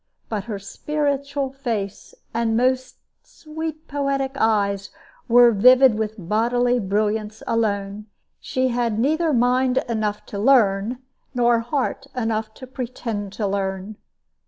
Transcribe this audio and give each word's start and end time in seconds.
But 0.29 0.45
her 0.45 0.57
spiritual 0.57 1.51
face 1.51 2.15
and 2.33 2.57
most 2.57 2.95
sweet 3.21 3.87
poetic 3.87 4.31
eyes 4.35 4.89
were 5.27 5.51
vivid 5.51 5.93
with 5.93 6.15
bodily 6.17 6.79
brilliance 6.79 7.43
alone. 7.45 8.07
She 8.39 8.69
had 8.69 8.97
neither 8.97 9.31
mind 9.31 9.77
enough 9.87 10.25
to 10.25 10.39
learn, 10.39 11.03
nor 11.35 11.59
heart 11.59 12.07
enough 12.15 12.51
to 12.55 12.65
pretend 12.65 13.31
to 13.33 13.45
learn. 13.45 13.97